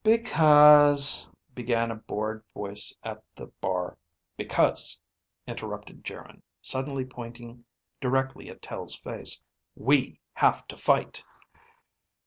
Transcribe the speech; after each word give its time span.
"Because..." 0.03 1.27
began 1.53 1.91
a 1.91 1.95
bored 1.95 2.43
voice 2.55 2.97
at 3.03 3.21
the 3.35 3.45
bar. 3.61 3.99
"Because," 4.35 4.99
interrupted 5.45 6.03
Geryn, 6.03 6.41
suddenly 6.59 7.05
pointing 7.05 7.65
directly 8.01 8.49
at 8.49 8.63
Tel's 8.63 8.95
face, 8.95 9.43
"we 9.75 10.19
have 10.33 10.65
to 10.69 10.75
fight. 10.75 11.23